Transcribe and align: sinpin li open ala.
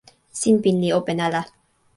sinpin 0.39 0.77
li 0.81 0.89
open 0.99 1.17
ala. 1.27 1.41